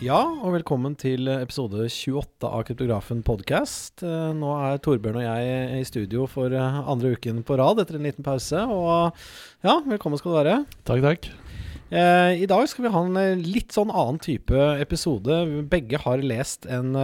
[0.00, 4.00] Ja, og velkommen til episode 28 av Kryptografen podcast.
[4.00, 7.98] Eh, Nå er Torbjørn og jeg i studio for eh, andre uken på rad etter
[7.98, 8.62] en liten pause.
[8.64, 9.12] Og
[9.60, 10.54] ja, velkommen skal du være.
[10.88, 11.28] Takk, takk.
[11.92, 15.42] Eh, I dag skal vi ha en litt sånn annen type episode.
[15.68, 16.96] Begge har lest en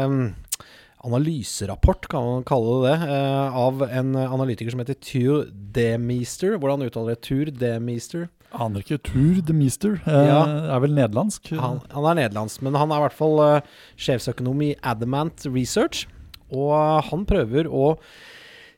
[1.07, 6.57] analyserapport, kan man kalle det det, av en analytiker som heter Tur Demister.
[6.57, 7.29] Hvordan uttaler det?
[7.29, 8.31] Tur Demister?
[8.55, 8.99] Aner ikke.
[9.03, 10.43] Tour de Meester eh, Ja.
[10.77, 11.51] er vel nederlandsk?
[11.59, 13.61] Han, han er nederlandsk, men han er i hvert fall eh,
[13.99, 16.07] sjefsøkonom i Adamant Research.
[16.55, 16.73] Og
[17.11, 17.97] han prøver å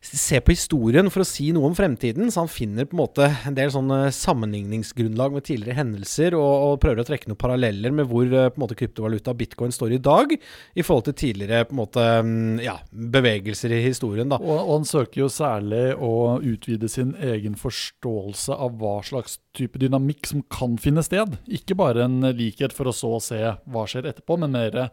[0.09, 3.27] se på historien for å si noe om fremtiden, så han finner på en måte
[3.49, 8.09] en del sånne sammenligningsgrunnlag med tidligere hendelser, og, og prøver å trekke noen paralleller med
[8.11, 11.77] hvor eh, på en måte kryptovaluta bitcoin står i dag, i forhold til tidligere på
[11.77, 14.31] en måte mm, ja, bevegelser i historien.
[14.33, 14.41] da.
[14.41, 19.81] Og, og han søker jo særlig å utvide sin egen forståelse av hva slags type
[19.83, 21.37] dynamikk som kan finne sted.
[21.51, 24.89] Ikke bare en likhet for å så se hva skjer etterpå, men mer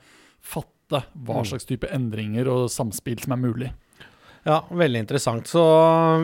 [0.46, 0.72] fatte
[1.18, 1.46] hva Mm.
[1.50, 3.72] slags type endringer og samspill som er mulig.
[4.46, 5.48] Ja, veldig interessant.
[5.50, 5.62] Så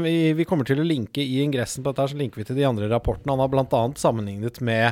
[0.04, 2.68] vi, vi kommer til å linke i ingressen på dette, så linker vi til de
[2.68, 3.34] andre rapportene.
[3.34, 3.80] Han har bl.a.
[3.98, 4.92] sammenlignet med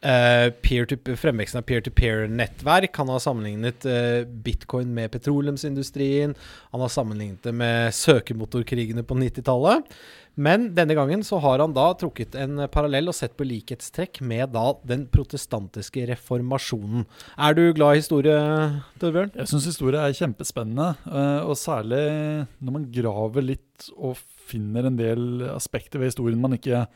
[0.00, 2.96] uh, peer to, fremveksten av peer-to-peer-nettverk.
[3.02, 6.32] Han har sammenlignet uh, bitcoin med petroleumsindustrien.
[6.72, 9.92] Han har sammenlignet det med søkemotorkrigene på 90-tallet.
[10.40, 14.54] Men denne gangen så har han da trukket en parallell og sett på likhetstrekk med
[14.54, 17.04] da den protestantiske reformasjonen.
[17.36, 18.38] Er du glad i historie,
[19.02, 19.34] Torbjørn?
[19.36, 22.02] Jeg syns historie er kjempespennende, eh, og særlig
[22.56, 24.16] når man graver litt og
[24.50, 26.86] finner en del aspekter ved historien man ikke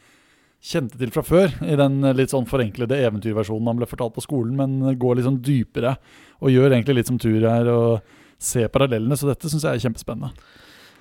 [0.64, 4.56] kjente til fra før, i den litt sånn forenklede eventyrversjonen han ble fortalt på skolen,
[4.56, 5.98] men går litt sånn dypere
[6.40, 9.84] og gjør egentlig litt som tur her og ser parallellene, så dette syns jeg er
[9.84, 10.32] kjempespennende.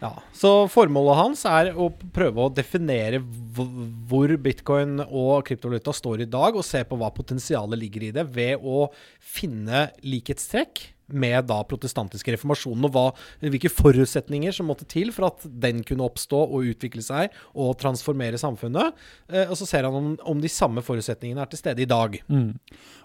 [0.01, 6.29] Ja, Så formålet hans er å prøve å definere hvor bitcoin og kryptovaluta står i
[6.29, 11.59] dag, og se på hva potensialet ligger i det, ved å finne likhetstrekk med da
[11.67, 13.05] protestantiske reformasjonen, og hva,
[13.43, 18.39] hvilke forutsetninger som måtte til for at den kunne oppstå og utvikle seg og transformere
[18.41, 18.97] samfunnet.
[19.31, 22.17] Eh, og så ser han om, om de samme forutsetningene er til stede i dag.
[22.27, 22.51] Mm.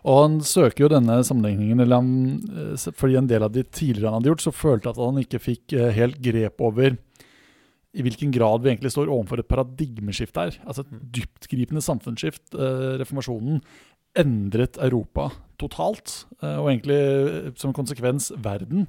[0.04, 2.14] Og han søker jo denne sammenligningen, eller han,
[2.74, 5.42] eh, fordi en del av de tidligere han hadde gjort, så følte at han ikke
[5.42, 6.96] fikk eh, helt grep over
[7.98, 10.58] i hvilken grad vi egentlig står overfor et paradigmeskifte her.
[10.69, 12.44] Altså et dyptgripende samfunnsskift.
[12.54, 13.62] Eh, reformasjonen
[14.19, 15.30] endret Europa
[15.60, 18.86] totalt, eh, og egentlig eh, som konsekvens verden.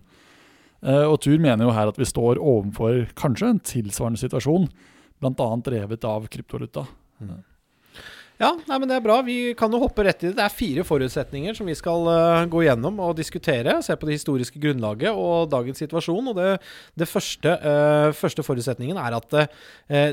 [0.84, 4.69] Eh, og Tur mener jo her at vi står overfor kanskje en tilsvarende situasjon,
[5.19, 5.50] bl.a.
[5.66, 6.85] drevet av kryptovaluta.
[8.40, 9.18] Ja, nei, men det er bra.
[9.28, 10.38] Vi kan jo hoppe rett i det.
[10.38, 13.74] Det er fire forutsetninger som vi skal uh, gå gjennom og diskutere.
[13.84, 16.30] Se på det historiske grunnlaget og dagens situasjon.
[16.32, 16.54] Og det,
[16.96, 19.50] det første, uh, første forutsetningen er at uh,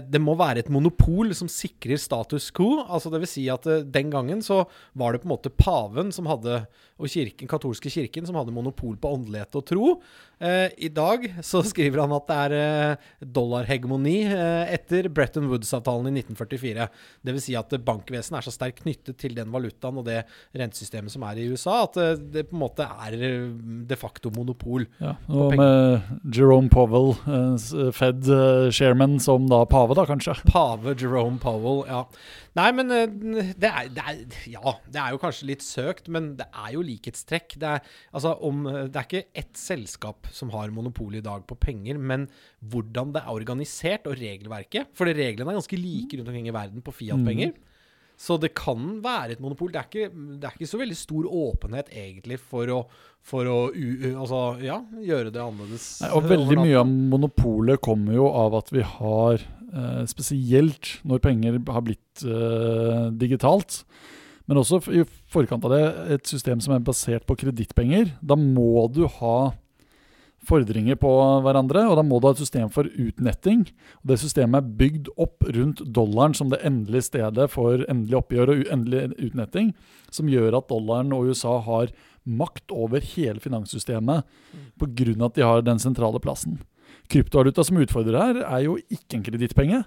[0.03, 2.81] det må være et monopol som sikrer status quo.
[2.83, 4.65] Altså det vil si at den gangen så
[4.99, 6.65] var det på en måte paven som hadde,
[6.99, 9.95] og kirken, katolske kirken som hadde monopol på åndelighet og tro.
[10.37, 12.55] Eh, I dag så skriver han at det er
[12.93, 16.89] uh, dollarhegemoni uh, etter Bretton Woods-avtalen i 1944.
[17.25, 21.15] Det vil si at bankvesenet er så sterkt knyttet til den valutaen og det rentesystemet
[21.15, 21.97] som er i USA, at
[22.35, 23.17] det på en måte er
[23.89, 24.85] de facto monopol.
[25.01, 27.15] Ja, og med Jerome Powell,
[27.97, 30.37] Fed-chairman, som da pave, da kanskje.
[30.51, 32.05] Pave Jerome Powell, ja.
[32.57, 36.47] Nei, men det er, det er Ja, det er jo kanskje litt søkt, men det
[36.53, 37.57] er jo likhetstrekk.
[37.61, 41.59] Det er, altså, om, det er ikke ett selskap som har monopol i dag på
[41.61, 42.27] penger, men
[42.61, 44.93] hvordan det er organisert og regelverket.
[44.97, 47.57] For reglene er ganske like rundt omkring i verden på Fiat-penger.
[48.17, 49.69] Så det kan være et monopol.
[49.73, 50.09] Det er ikke,
[50.41, 52.79] det er ikke så veldig stor åpenhet egentlig for å,
[53.21, 55.89] for å altså, ja, gjøre det annerledes.
[56.01, 61.25] Nei, og veldig mye av monopolet kommer jo av at vi har, eh, spesielt når
[61.29, 63.83] penger har blitt eh, digitalt,
[64.49, 65.85] men også i forkant av det,
[66.17, 68.15] et system som er basert på kredittpenger.
[68.25, 69.39] Da må du ha
[70.47, 71.11] fordringer på
[71.45, 73.65] hverandre, og da må du ha et system for utnetting.
[74.03, 78.55] Og det systemet er bygd opp rundt dollaren som det endelige stedet for endelig oppgjør
[78.55, 79.73] og endelig utnetting,
[80.15, 81.93] som gjør at dollaren og USA har
[82.27, 84.27] makt over hele finanssystemet
[84.81, 85.27] pga.
[85.27, 86.59] at de har den sentrale plassen.
[87.09, 89.85] Kryptovaluta som utfordrer her, er jo ikke en kredittpenge.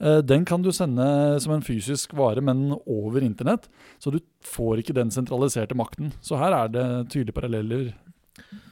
[0.00, 3.68] Eh, Den kan du sende som en fysisk vare, men over internett.
[3.98, 6.12] Så du får ikke den sentraliserte makten.
[6.20, 7.94] Så her er det tydelige paralleller.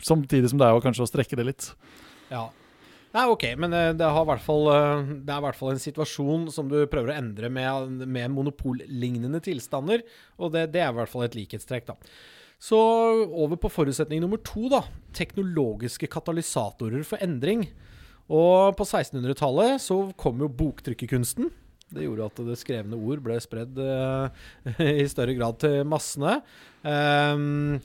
[0.04, 1.68] Samtidig som det er jo kanskje å strekke det litt.
[2.30, 2.48] Ja.
[3.10, 4.06] Nei, ok, men eh, det,
[4.44, 8.04] fall, eh, det er i hvert fall en situasjon som du prøver å endre med,
[8.06, 10.04] med monopollignende tilstander,
[10.38, 11.98] og det, det er i hvert fall et likhetstrekk, da.
[12.60, 12.76] Så
[13.24, 14.84] over på forutsetning nummer to, da.
[15.16, 17.64] Teknologiske katalysatorer for endring.
[18.30, 21.48] Og på 1600-tallet så kom jo boktrykkerkunsten.
[21.90, 24.44] Det gjorde at det skrevne ord ble spredd eh,
[25.02, 26.38] i større grad til massene.
[26.80, 27.76] Um,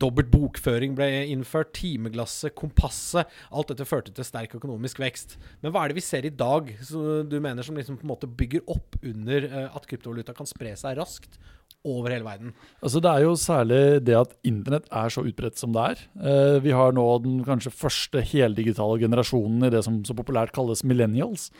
[0.00, 3.28] dobbelt bokføring ble innført, timeglasset, kompasset.
[3.52, 5.36] Alt dette førte til sterk økonomisk vekst.
[5.60, 8.12] Men hva er det vi ser i dag som du mener som liksom på en
[8.14, 11.40] måte bygger opp under eh, at kryptovaluta kan spre seg raskt
[11.88, 12.54] over hele verden?
[12.82, 16.06] Altså Det er jo særlig det at internett er så utbredt som det er.
[16.22, 20.84] Eh, vi har nå den kanskje første heldigitale generasjonen i det som så populært kalles
[20.86, 21.50] millennials.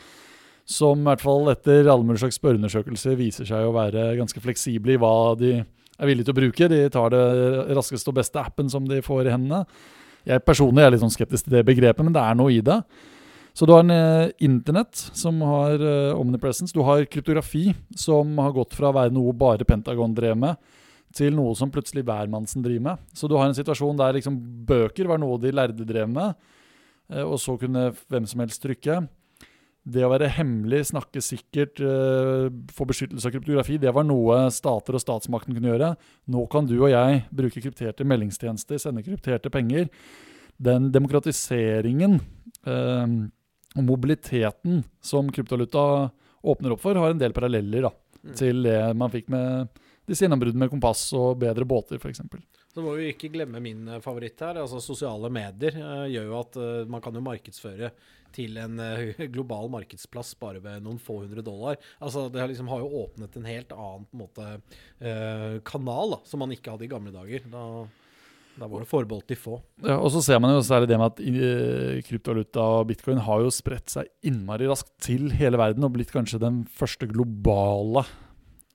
[0.69, 4.93] Som i hvert fall etter alle mulige slags spørreundersøkelser viser seg å være ganske fleksible
[4.93, 6.69] i hva de er villige til å bruke.
[6.69, 7.23] De tar det
[7.77, 9.63] raskeste og beste appen som de får i hendene.
[10.29, 12.77] Jeg personlig er litt sånn skeptisk til det begrepet, men det er noe i det.
[13.57, 16.75] Så du har en eh, internett som har eh, omnipresence.
[16.75, 20.59] Du har kryptografi, som har gått fra å være noe bare Pentagon drev med,
[21.15, 23.07] til noe som plutselig hvermannsen driver med.
[23.17, 24.37] Så du har en situasjon der liksom
[24.69, 26.37] bøker var noe de lærde drev med,
[27.11, 29.01] eh, og så kunne hvem som helst trykke.
[29.87, 34.97] Det å være hemmelig, snakke sikkert, uh, få beskyttelse av kryptografi, det var noe stater
[34.97, 35.93] og statsmakten kunne gjøre.
[36.29, 39.87] Nå kan du og jeg bruke krypterte meldingstjenester, sende krypterte penger.
[40.59, 42.19] Den demokratiseringen
[42.67, 43.07] uh,
[43.77, 46.09] og mobiliteten som kryptovaluta
[46.39, 47.93] åpner opp for, har en del paralleller da,
[48.23, 48.35] mm.
[48.39, 49.79] til det man fikk med
[50.09, 52.23] disse gjennombruddene med kompass og bedre båter, f.eks.
[52.73, 54.61] Så må vi ikke glemme min favoritt her.
[54.61, 57.91] altså Sosiale medier uh, gjør jo at uh, man kan jo markedsføre
[58.35, 61.79] til en uh, global markedsplass bare ved noen få hundre dollar.
[62.01, 64.51] Altså Det har, liksom, har jo åpnet en helt annen på en måte,
[65.65, 67.45] kanal da, som man ikke hadde i gamle dager.
[67.49, 67.63] Da,
[68.59, 69.59] da var det forbeholdt de få.
[69.85, 73.43] Ja, og så ser man jo særlig det med at uh, kryptovaluta og bitcoin har
[73.45, 78.05] jo spredt seg innmari raskt til hele verden og blitt kanskje den første globale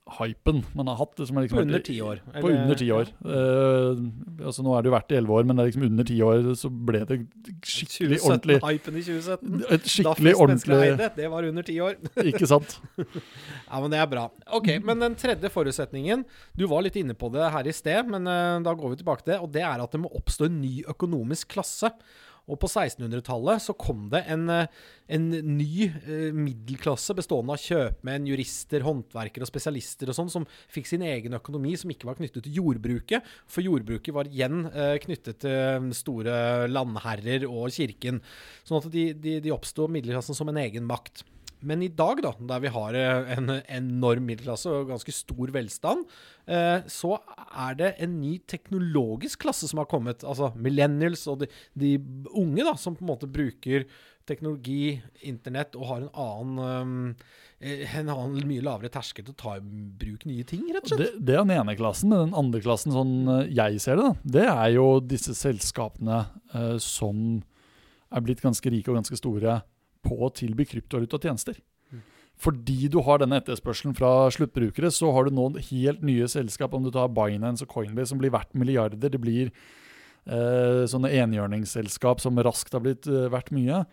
[0.04, 1.18] hypen man har hatt.
[1.18, 2.20] Liksom liksom på under ti år.
[2.40, 2.58] På det...
[2.62, 3.10] under ti år.
[3.24, 4.02] Uh,
[4.44, 6.16] altså Nå er det jo vært i elleve år, men det er liksom under ti
[6.24, 7.18] år så ble det
[7.64, 9.62] skikkelig ordentlig Hypen i 2017.
[9.76, 11.96] Et skikkelig ordentlig eide, Det var under ti år.
[12.30, 12.76] ikke sant?
[12.98, 14.26] ja, men det er bra.
[14.58, 18.28] Ok, Men den tredje forutsetningen Du var litt inne på det her i sted, men
[18.28, 19.40] uh, da går vi tilbake til det.
[19.40, 21.90] Og det er at det må oppstå en ny økonomisk klasse.
[22.44, 24.68] Og på 1600-tallet så kom det en, eh,
[25.16, 30.90] en ny eh, middelklasse bestående av kjøpmenn, jurister, håndverkere og spesialister og sånn, som fikk
[30.90, 33.24] sin egen økonomi som ikke var knyttet til jordbruket.
[33.48, 38.20] For jordbruket var igjen eh, knyttet til store landherrer og kirken.
[38.64, 41.24] Sånn at de, de, de oppsto middelklassen som en egen makt.
[41.64, 46.04] Men i dag, da, der vi har eh, en enorm middelklasse og ganske stor velstand,
[46.46, 47.16] eh, så
[47.50, 50.26] er det en ny teknologisk klasse som har kommet.
[50.26, 51.96] Altså millennials og de, de,
[52.32, 53.88] unge, da, som på en måte bruker
[54.28, 54.96] teknologi,
[55.28, 59.64] internett, og har en annen, um, en annen mye lavere terskel til å ta i
[60.00, 61.18] bruk nye ting, rett og slett.
[61.18, 62.08] Det, det er den ene klassen.
[62.08, 66.22] Men den andre klassen, sånn jeg ser det, da, det er jo disse selskapene
[66.56, 67.42] eh, som
[68.14, 69.60] er blitt ganske rike og ganske store
[70.04, 71.58] på å tilby kryptovaluta tjenester.
[72.40, 76.82] Fordi du har denne etterspørselen fra sluttbrukere, så har du nå helt nye selskap, om
[76.84, 78.98] du tar Binance og Coinbase, som blir verdt milliarder.
[78.98, 83.84] Det blir eh, sånne enhjørningsselskap som raskt har blitt eh, verdt mye.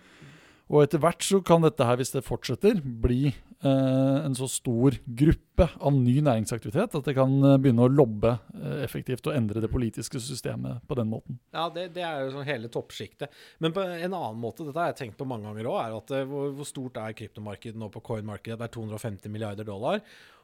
[0.71, 3.35] Og etter hvert så kan dette her, hvis det fortsetter, bli
[3.69, 8.79] en så stor gruppe av ny næringsaktivitet at det kan eh, begynne å lobbe eh,
[8.85, 11.37] effektivt og endre det politiske systemet på den måten.
[11.53, 13.33] Ja, det, det er jo sånn hele toppsjiktet.
[13.61, 16.15] Men på en annen måte, dette har jeg tenkt på mange ganger òg, er at
[16.17, 18.57] eh, hvor, hvor, stort er kryptomarkedet nå på coin-markedet?
[18.61, 20.01] Det er 250 milliarder dollar.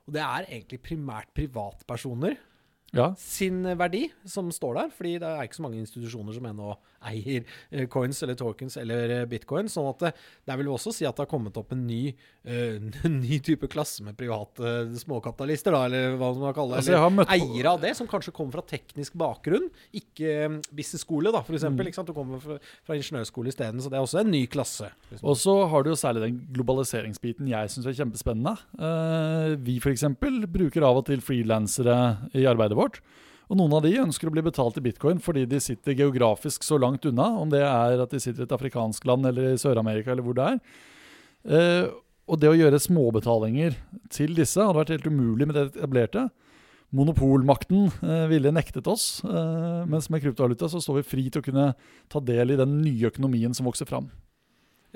[0.07, 2.38] Og det er egentlig primært privatpersoner
[2.96, 3.12] ja.
[3.20, 4.94] sin verdi som står der.
[4.96, 6.75] Fordi det er ikke så mange institusjoner som ennå
[7.08, 9.70] eier eh, coins eller tokens eller eh, bitcoin.
[9.72, 10.13] sånn at det,
[10.48, 12.13] det vil også si at det har kommet opp en ny,
[12.48, 16.96] uh, ny type klasse med private småkapitalister, da, eller hva man kaller kalle det.
[16.96, 17.34] Altså, møtt...
[17.34, 21.67] eiere av det, som kanskje kommer fra teknisk bakgrunn, ikke um, business-skole, da, f.eks.
[21.67, 21.82] Mm.
[22.08, 24.89] Du kommer fra, fra ingeniørskole isteden, så det er også en ny klasse.
[25.22, 28.56] Og så har du jo særlig den globaliseringsbiten jeg syns er kjempespennende.
[28.79, 30.08] Uh, vi f.eks.
[30.17, 31.98] bruker av og til frilansere
[32.38, 33.01] i arbeidet vårt.
[33.48, 36.79] Og noen av de ønsker å bli betalt i bitcoin fordi de sitter geografisk så
[36.81, 40.12] langt unna, om det er at de sitter i et afrikansk land eller i Sør-Amerika
[40.12, 40.60] eller hvor det er.
[41.48, 41.86] Eh,
[42.27, 43.77] og det å gjøre småbetalinger
[44.12, 46.25] til disse hadde vært helt umulig med det etablerte.
[46.96, 51.48] Monopolmakten eh, ville nektet oss, eh, mens med kryptovaluta så står vi fri til å
[51.48, 51.72] kunne
[52.12, 54.12] ta del i den nye økonomien som vokser fram.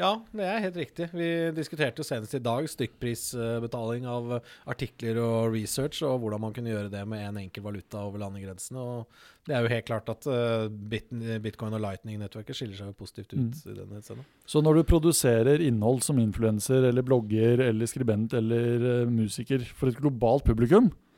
[0.01, 1.07] Ja, det er helt riktig.
[1.13, 4.33] Vi diskuterte jo senest i dag stykkprisbetaling av
[4.69, 8.81] artikler og research, og hvordan man kunne gjøre det med en enkel valuta over landegrensene.
[8.81, 13.35] Og det er jo helt klart at uh, bitcoin og lightning-nettverket skiller seg jo positivt
[13.35, 13.45] ut.
[13.45, 13.53] Mm.
[13.53, 14.25] i denne scenen.
[14.49, 19.93] Så når du produserer innhold som influenser eller blogger eller skribent eller uh, musiker for
[19.93, 21.10] et globalt publikum, Eh,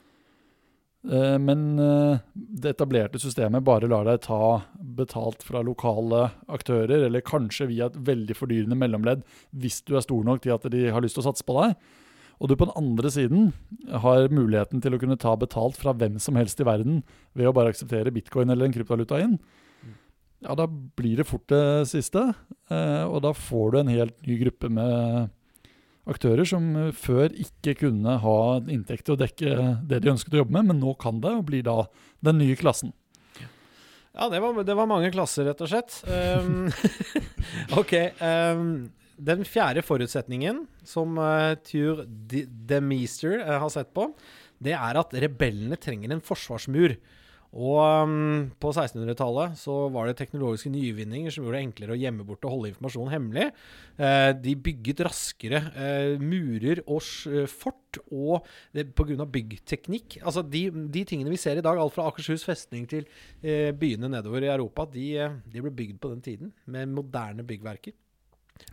[1.41, 4.61] men eh, det etablerte systemet bare lar deg ta
[4.95, 10.23] betalt fra lokale aktører, eller kanskje via et veldig fordyrende mellomledd, hvis du er stor
[10.23, 11.75] nok til at de har lyst til å satse på deg.
[12.39, 13.51] Og du på den andre siden
[14.03, 17.03] har muligheten til å kunne ta betalt fra hvem som helst i verden
[17.37, 19.37] ved å bare akseptere bitcoin eller en kryptovaluta inn.
[20.43, 22.33] Ja, da blir det fort det siste.
[22.71, 25.29] eh, Og da får du en helt ny gruppe med
[26.09, 28.39] aktører som eh, før ikke kunne ha
[28.71, 31.47] inntekt til å dekke det de ønsket å jobbe med, men nå kan det, og
[31.49, 31.83] blir da
[32.25, 32.93] den nye klassen.
[34.13, 35.95] Ja, det var, det var mange klasser, rett og slett.
[36.05, 36.67] Um,
[37.81, 37.93] ok.
[38.21, 38.67] Um,
[39.23, 44.11] den fjerde forutsetningen som uh, Tur de, de uh, har sett på,
[44.63, 46.93] det er at rebellene trenger en forsvarsmur.
[47.53, 52.25] Og um, på 1600-tallet så var det teknologiske nyvinninger som gjorde det enklere å gjemme
[52.25, 53.45] bort og holde informasjon hemmelig.
[54.01, 61.03] Eh, de bygget raskere eh, murer og s- fort, og av byggteknikk Altså de, de
[61.05, 63.05] tingene vi ser i dag, alt fra Akershus festning til
[63.45, 67.45] eh, byene nedover i Europa, de, eh, de ble bygd på den tiden med moderne
[67.45, 67.93] byggverker.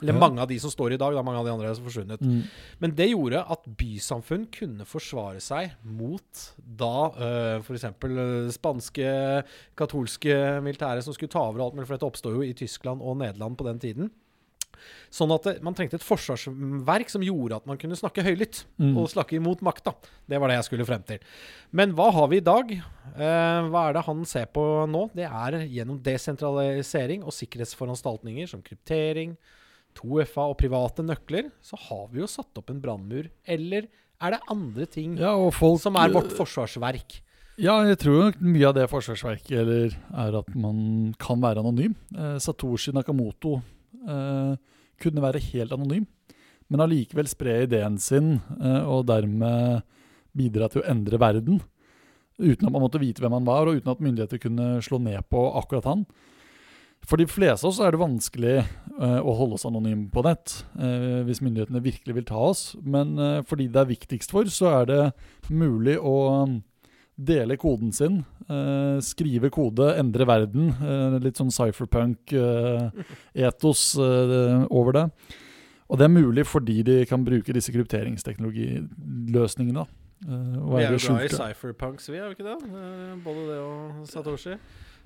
[0.03, 0.19] Eller Ja.
[0.19, 2.19] mange av de som står i dag, da mange av de andre er forsvunnet.
[2.21, 2.51] forsvunnet.
[2.81, 7.85] Men det gjorde at bysamfunn kunne forsvare seg mot da uh, f.eks.
[8.05, 9.45] Uh, spanske,
[9.77, 13.19] katolske militære som skulle ta over alt mulig, for dette oppstod jo i Tyskland og
[13.19, 14.11] Nederland på den tiden.
[15.13, 18.97] Sånn at det, man trengte et forsvarsverk som gjorde at man kunne snakke høylytt Mm.
[18.97, 19.93] og snakke imot makta.
[20.27, 21.19] Det var det jeg skulle frem til.
[21.71, 22.71] Men hva har vi i dag?
[22.73, 25.11] Eh, hva er det han ser på nå?
[25.13, 29.37] Det er gjennom desentralisering og sikkerhetsforanstaltninger som kryptering,
[29.99, 33.29] 2FA og private nøkler, så har vi jo satt opp en brannmur.
[33.45, 33.89] Eller
[34.21, 37.21] er det andre ting Ja, folk som er vårt forsvarsverk?
[37.61, 41.97] Ja, jeg tror nok mye av det forsvarsverket eller, er at man kan være anonym.
[42.15, 43.59] Eh, Satoshi Nakamoto
[44.01, 44.55] eh,
[45.01, 46.07] kunne være helt anonym,
[46.71, 49.85] men allikevel spre ideen sin eh, og dermed
[50.37, 51.61] bidra til å endre verden.
[52.41, 55.21] Uten at man måtte vite hvem han var, og uten at myndigheter kunne slå ned
[55.29, 56.07] på akkurat han.
[57.09, 58.57] For de fleste av oss er det vanskelig
[59.01, 62.63] uh, å holde oss anonyme på nett, uh, hvis myndighetene virkelig vil ta oss.
[62.83, 65.05] Men uh, fordi det er viktigst for, så er det
[65.49, 66.17] mulig å
[67.21, 68.25] dele koden sin,
[69.05, 70.73] skrive kode, endre verden.
[71.21, 75.05] litt sånn cypherpunk-etos over det.
[75.91, 79.83] Og det er mulig fordi de kan bruke disse krypteringsteknologiløsningene.
[79.83, 79.89] eh,
[80.77, 82.59] Vi er jo glad i cypherpunks, vi, er vi ikke det?
[83.25, 84.55] Både det og Satoshi.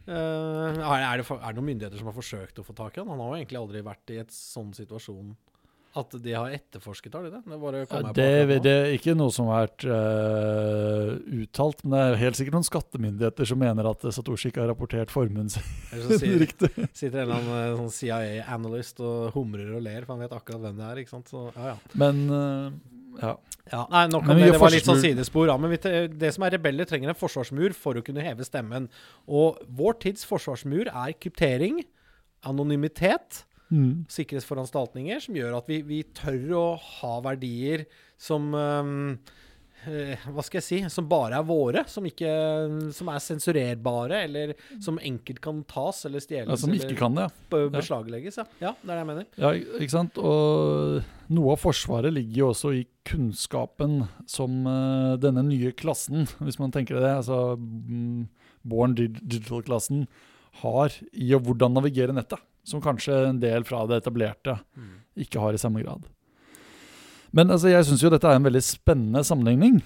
[0.04, 3.02] Eh, er, det for, er det noen myndigheter som har forsøkt å få tak i
[3.02, 3.10] han?
[3.12, 5.34] Han har jo egentlig aldri vært i et sånn situasjon
[5.94, 7.40] at de har etterforsket, har de det?
[7.46, 11.12] Det, Ja, det, det er ikke noe som har vært uh,
[11.44, 15.14] uttalt, men det er helt sikkert noen skattemyndigheter som mener at Satoshi ikke har rapportert
[15.14, 15.62] formuen sin
[16.44, 16.72] riktig.
[16.90, 20.66] sitter en eller annen eh, sånn CIA-analyst og humrer og ler, for han vet akkurat
[20.66, 21.02] hvem det er.
[21.04, 21.30] ikke sant?
[21.30, 21.94] Så, ja, ja.
[22.02, 22.66] Men eh,
[23.20, 23.36] ja.
[23.72, 24.50] Ja, nei, nok om det.
[24.52, 25.46] Det var litt sånn sidespor.
[25.48, 25.78] Ja, men vi,
[26.20, 28.90] det som er rebeller, trenger en forsvarsmur for å kunne heve stemmen.
[29.24, 31.82] Og vår tids forsvarsmur er kryptering,
[32.44, 34.04] anonymitet, Mm.
[34.12, 37.86] sikkerhetsforanstaltninger, som gjør at vi, vi tør å ha verdier
[38.20, 38.90] som eh,
[39.84, 40.78] Hva skal jeg si?
[40.92, 41.84] Som bare er våre.
[41.90, 42.30] Som, ikke,
[42.94, 46.50] som er sensurerbare, eller som enkelt kan tas eller stjeles.
[46.52, 47.28] Ja, som ikke kan det.
[47.50, 47.66] ja.
[47.74, 48.40] beslaglegges.
[48.40, 48.46] Ja.
[48.62, 49.28] ja, det er det jeg mener.
[49.40, 50.20] Ja, ikke sant?
[50.20, 56.60] Og noe av Forsvaret ligger jo også i kunnskapen som eh, denne nye klassen, hvis
[56.60, 58.26] man tenker det, altså mm,
[58.68, 60.06] Born Digital-klassen,
[60.62, 62.42] har i å hvordan navigere nettet.
[62.64, 64.54] Som kanskje en del fra det etablerte
[65.20, 66.06] ikke har i samme grad.
[67.34, 69.80] Men altså, jeg syns jo dette er en veldig spennende sammenligning.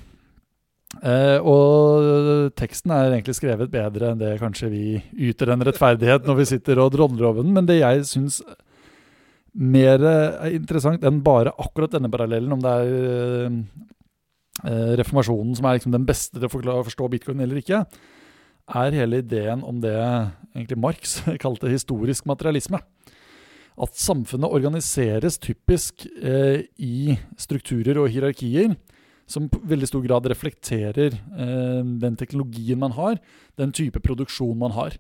[1.05, 4.85] Eh, og teksten er egentlig skrevet bedre enn det kanskje vi
[5.29, 8.41] yter en rettferdighet når vi sitter og drodler over den, men det jeg syns
[9.59, 13.59] mer er interessant enn bare akkurat denne parallellen, om det er eh,
[14.65, 17.85] eh, reformasjonen som er liksom den beste til å forstå bitcoin eller ikke,
[18.69, 22.81] er hele ideen om det egentlig Marx kalte historisk materialisme.
[23.79, 28.75] At samfunnet organiseres typisk eh, i strukturer og hierarkier
[29.29, 33.19] som på veldig stor grad reflekterer eh, den teknologien man har,
[33.61, 34.97] den type produksjon man har.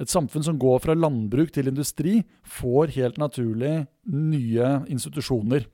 [0.00, 5.66] Et samfunn som går fra landbruk til industri, får helt naturlig nye institusjoner.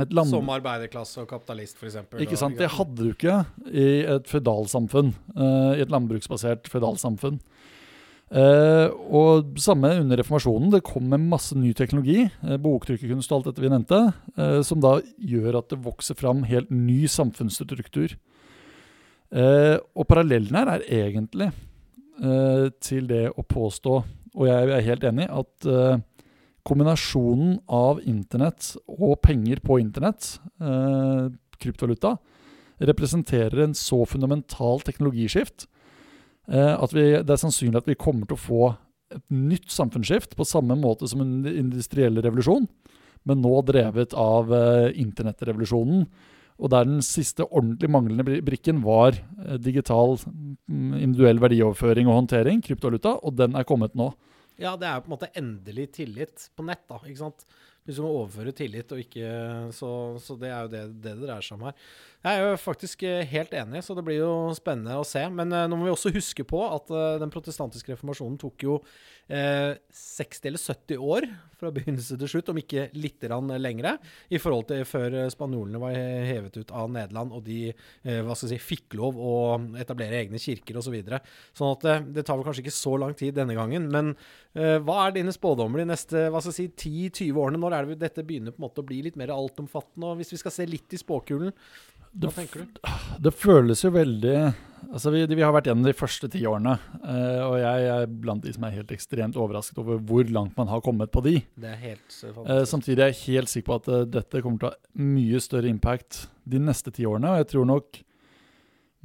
[0.00, 1.98] Et land- Som arbeiderklasse og kapitalist, f.eks.
[2.24, 2.56] ikke sant?
[2.56, 5.12] Det hadde du ikke i et føydalsamfunn.
[5.36, 7.40] eh, I et landbruksbasert føydalsamfunn.
[8.32, 10.70] Eh, og samme under reformasjonen.
[10.72, 13.98] Det kom med masse ny teknologi, uh, boktrykkerkunst og alt dette vi nevnte,
[14.38, 18.16] uh, som da gjør at det vokser fram helt ny samfunnsstruktur.
[19.32, 21.46] Og parallellen her er egentlig
[22.84, 23.94] til det å påstå,
[24.36, 25.64] og jeg er helt enig, at
[26.68, 30.34] kombinasjonen av internett og penger på internett,
[31.64, 32.18] kryptovaluta,
[32.84, 35.64] representerer en så fundamental teknologiskift
[36.50, 38.64] at vi, det er sannsynlig at vi kommer til å få
[39.16, 42.68] et nytt samfunnsskift på samme måte som en industriell revolusjon,
[43.28, 46.06] men nå drevet av eh, internettrevolusjonen.
[46.62, 52.62] Og der den siste ordentlig manglende brikken var eh, digital mm, individuell verdioverføring og håndtering,
[52.64, 54.12] kryptovaluta, og den er kommet nå.
[54.60, 57.00] Ja, det er på en måte endelig tillit på nett, da.
[57.06, 57.46] ikke sant?
[57.82, 59.26] Du må overføre tillit og ikke
[59.74, 59.88] Så,
[60.22, 61.88] så det er jo det det dreier seg om her.
[62.22, 65.24] Jeg er jo faktisk eh, helt enig, så det blir jo spennende å se.
[65.34, 68.76] Men eh, nå må vi også huske på at eh, den protestantiske reformasjonen tok jo
[69.26, 71.26] eh, 60 eller 70 år
[71.58, 73.26] fra begynnelse til slutt, om ikke litt
[73.58, 73.96] lengre,
[74.30, 77.70] i forhold til før spanjolene var hevet ut av Nederland og de
[78.34, 79.34] si, fikk lov å
[79.78, 80.90] etablere egne kirker osv.
[80.92, 81.22] Så videre.
[81.56, 83.86] sånn at det tar vel kanskje ikke så lang tid denne gangen.
[83.94, 84.10] Men
[84.52, 86.90] hva er dine spådommer de neste hva skal jeg si,
[87.22, 87.60] 10-20 årene?
[87.62, 90.10] Når er det dette begynner på en måte å bli litt mer altomfattende?
[90.10, 91.54] Og hvis vi skal se litt i spåkulen,
[92.12, 92.80] hva Det, tenker du?
[93.24, 94.36] det føles jo veldig
[94.92, 96.72] Altså, vi, vi har vært gjennom de første ti årene,
[97.06, 100.68] eh, og jeg er blant de som er helt ekstremt overrasket over hvor langt man
[100.68, 101.36] har kommet på de.
[101.56, 102.70] Det er helt eh, Eh, fantastisk.
[102.74, 105.70] samtidig er jeg helt sikker på at eh, dette kommer til å ha mye større
[105.70, 107.30] impact de neste ti årene.
[107.30, 108.02] Og jeg tror nok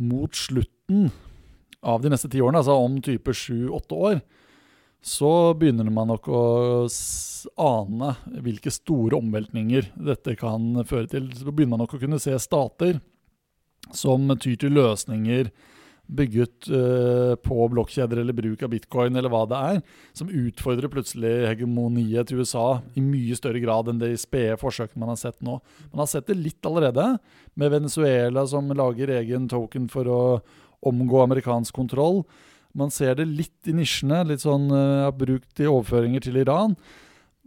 [0.09, 1.07] mot slutten
[1.87, 4.19] av de neste ti årene, altså om type sju-åtte år,
[4.99, 6.43] så begynner man nok å
[7.61, 8.13] ane
[8.43, 11.31] hvilke store omveltninger dette kan føre til.
[11.35, 12.99] Så begynner man nok å kunne se stater
[13.95, 15.51] som tyr til løsninger
[16.07, 19.79] bygget eh, på blokkjeder eller bruk av bitcoin eller hva det er,
[20.15, 25.11] som utfordrer plutselig hegemoniet til USA i mye større grad enn de spede forsøkene man
[25.13, 25.59] har sett nå.
[25.91, 27.17] Man har sett det litt allerede,
[27.59, 30.21] med Venezuela som lager egen token for å
[30.87, 32.21] omgå amerikansk kontroll.
[32.77, 36.77] Man ser det litt i nisjene, litt sånn uh, brukt i overføringer til Iran.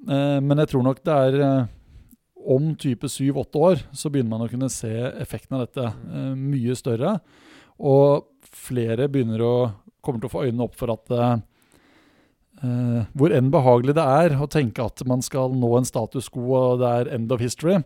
[0.09, 1.69] Eh, men jeg tror nok det er eh,
[2.51, 6.77] om type 7-8 år så begynner man å kunne se effekten av dette eh, mye
[6.79, 7.19] større.
[7.81, 9.55] Og flere begynner å
[10.05, 14.49] kommer til å få øynene opp for at eh, hvor enn behagelig det er å
[14.51, 17.81] tenke at man skal nå en status quo og det er end of history,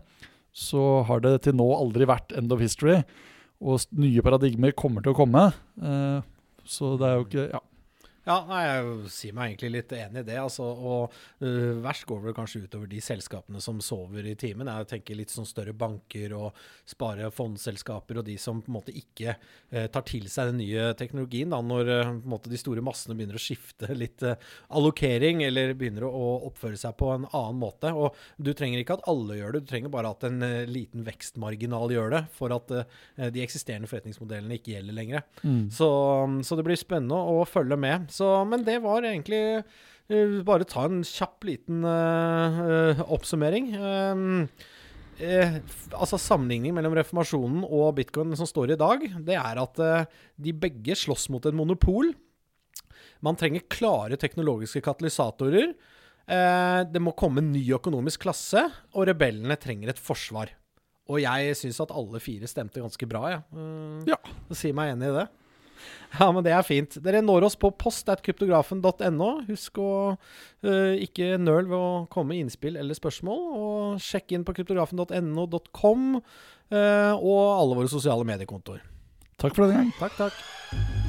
[0.55, 3.01] så har det til nå aldri vært end of history.
[3.63, 5.47] Og nye paradigmer kommer til å komme.
[5.79, 6.19] Uh,
[6.67, 7.61] så det er jo ikke Ja.
[8.25, 10.37] Ja, nei, jeg sier meg egentlig litt enig i det.
[10.41, 14.71] Altså, og uh, Verst går det kanskje utover de selskapene som sover i timen.
[14.71, 16.57] Jeg tenker litt sånn større banker og
[16.89, 20.87] spare fondsselskaper og de som på en måte ikke uh, tar til seg den nye
[20.97, 21.53] teknologien.
[21.53, 25.75] Da, når uh, på en måte de store massene begynner å skifte litt allokering eller
[25.77, 27.93] begynner å, oppføre seg på en annen måte.
[27.93, 31.93] Og du trenger ikke at alle gjør det, du trenger bare at en liten vekstmarginal
[31.93, 32.71] gjør det for at
[33.33, 35.25] de eksisterende forretningsmodellene ikke gjelder lenger.
[35.43, 35.67] Mm.
[35.73, 35.89] Så,
[36.47, 38.09] så det blir spennende å følge med.
[38.15, 43.71] Så, men det var egentlig uh, Bare ta en kjapp liten uh, oppsummering.
[43.75, 44.25] Um,
[45.19, 45.57] eh,
[45.95, 50.05] altså Sammenligning mellom reformasjonen og bitcoin som står i dag, det er at eh,
[50.47, 52.11] de begge slåss mot et monopol.
[53.25, 55.71] Man trenger klare teknologiske katalysatorer.
[56.25, 60.51] Eh, det må komme en ny økonomisk klasse, og rebellene trenger et forsvar.
[61.05, 63.43] Og jeg syns at alle fire stemte ganske bra, jeg.
[63.55, 64.19] Eh, Ja.
[64.53, 65.27] Si meg enig i det.
[66.19, 66.95] Ja, men det er fint.
[67.03, 69.29] Dere når oss på post.kryptografen.no.
[69.49, 73.41] Husk å uh, ikke nøl ved å komme med innspill eller spørsmål.
[73.59, 78.85] Og sjekk inn på kryptografen.no.com uh, og alle våre sosiale mediekontoer.
[79.35, 79.97] Takk for denne gang.
[79.99, 81.04] Takk, takk.